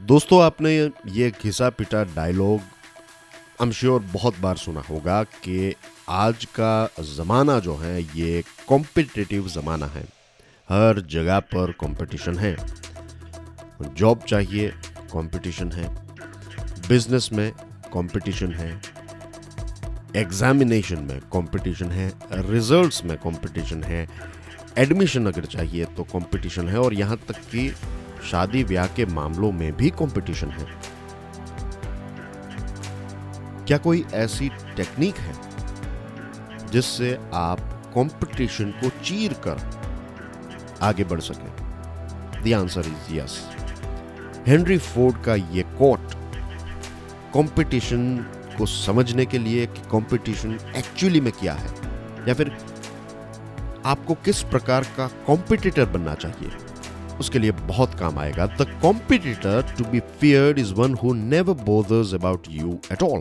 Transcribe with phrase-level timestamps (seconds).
[0.00, 2.60] दोस्तों, आपने ये घिसा पिटा डायलॉग
[3.62, 5.74] I'm श्योर बहुत बार सुना होगा कि
[6.08, 10.02] आज का ज़माना जो है, ये कॉम्पिटिटिव ज़माना है।
[10.68, 12.56] हर जगह पर कंपटीशन है।
[13.82, 14.68] जॉब चाहिए
[15.12, 15.94] कंपटीशन है।
[16.88, 17.52] बिज़नेस में
[17.92, 18.82] कंपटीशन है।
[20.16, 24.08] एग्जामिनेशन में कंपटीशन है। रिजल्ट्स में कंपटीशन है।
[24.78, 27.74] एडमिशन अगर चाहिए तो कंपटीशन है। और यहाँ तक कि
[28.22, 30.66] शादी ब्याह के मामलों में भी कंपटीशन है।
[33.66, 35.34] क्या कोई ऐसी टेक्निक है
[36.66, 37.60] जिससे आप
[37.94, 39.80] कंपटीशन को चीर कर
[40.82, 42.54] आगे बढ़ सके?
[42.54, 43.50] Answer is yes
[44.46, 46.14] Henry Ford का ये कोट
[47.34, 48.16] कंपटीशन
[48.58, 51.74] को समझने के लिए कि कंपटीशन एक्चुअली में क्या है?
[52.28, 52.56] या फिर
[53.86, 56.50] आपको किस प्रकार का कॉम्पिटिटर बनना चाहिए?
[57.20, 62.14] उसके लिए बहुत काम आएगा। The competitor to be feared is one who never bothers
[62.14, 63.20] about you at all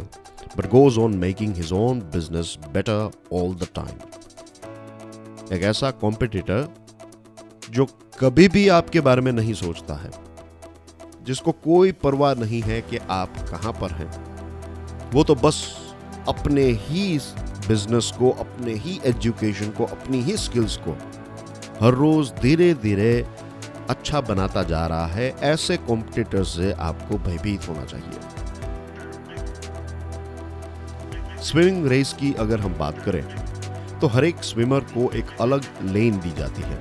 [0.57, 6.67] but goes on making his own business better all the time एक ऐसा कॉम्पिटिटर
[7.71, 7.85] जो
[8.19, 10.09] कभी भी आपके बारे में नहीं सोचता है,
[11.23, 14.09] जिसको कोई परवाह नहीं है कि आप कहाँ पर हैं,
[15.13, 15.61] वो तो बस
[16.27, 17.17] अपने ही
[17.67, 20.95] बिज़नेस को, अपने ही एजुकेशन को, अपनी ही स्किल्स को
[21.81, 23.13] हर रोज धीरे धीरे
[23.89, 28.19] अच्छा बनाता जा रहा है, ऐसे कॉम्पिटिटर से आपको भयभीत होना चाहिए।
[31.43, 33.23] स्विमिंग रेस की अगर हम बात करें
[33.99, 36.77] तो हर एक स्विमर को एक अलग लेन दी जाती है।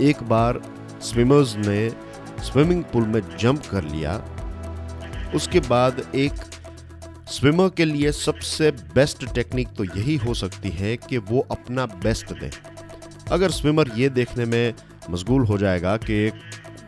[0.00, 0.60] एक बार
[1.02, 1.88] स्विमर्स ने
[2.42, 4.12] स्विमिंग पूल में जंप कर लिया,
[5.34, 6.32] उसके बाद एक
[7.30, 12.32] स्विमर के लिए सबसे बेस्ट टेक्निक तो यही हो सकती है कि वो अपना बेस्ट
[12.40, 12.50] दें।
[13.30, 14.74] अगर स्विमर ये देखने में
[15.10, 16.32] मशगूल हो जाएगा कि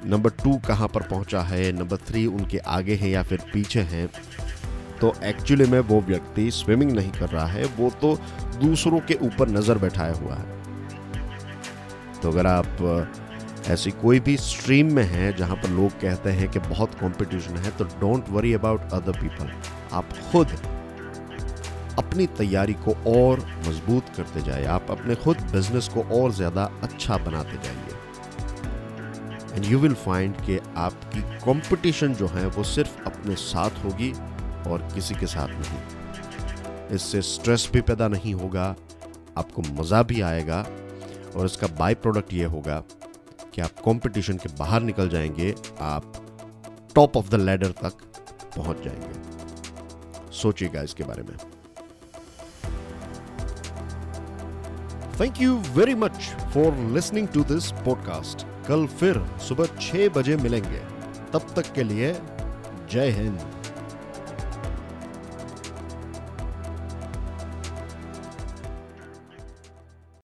[0.07, 4.09] नंबर टू कहाँ पर पहुँचा है, नंबर थ्री उनके आगे हैं या फिर पीछे हैं
[5.01, 8.15] तो एक्चुअली में वो व्यक्ति स्विमिंग नहीं कर रहा है, वो तो
[8.59, 10.61] दूसरों के ऊपर नज़र बैठाया हुआ है।
[12.23, 13.11] तो अगर आप
[13.71, 17.71] ऐसी कोई भी स्ट्रीम में हैं जहाँ पर लोग कहते हैं कि बहुत कंपटीशन है
[17.77, 19.51] तो don't worry about other people
[19.93, 20.49] आप खुद
[21.99, 27.17] अपनी तैयारी को और मज़बूत करते जाए। आप अपने खुद बिज़नेस को और ज़्यादा अच्छा
[27.19, 27.82] बनाते जाइए
[29.53, 34.13] एंड यू विल फाइंड कि आपकी कंपटीशन जो है वो सिर्फ़ अपने साथ होगी
[34.71, 38.75] और किसी के साथ नहीं। इससे स्ट्रेस भी पैदा नहीं होगा,
[39.39, 40.61] आपको मज़ा भी आएगा
[41.37, 42.83] और इसका बाय प्रोडक्ट ये होगा
[43.55, 46.13] कि आप कंपटीशन के बाहर निकल जाएँगे, आप
[46.95, 48.03] टॉप ऑफ़ द लेडर तक
[48.57, 51.37] पहुँच जाएँगे। सोचिएगा इसके बारे में।
[55.21, 56.17] Thank you very much
[56.55, 60.79] for listening to this podcast कल फिर सुबह छह बजे मिलेंगे।
[61.33, 62.13] तब तक के लिए
[62.91, 63.41] जय हिंद।